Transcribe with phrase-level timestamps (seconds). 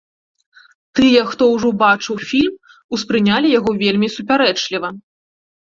[0.99, 2.55] Тыя, хто ўжо бачыў фільм,
[2.99, 4.89] успрынялі яго вельмі супярэчліва.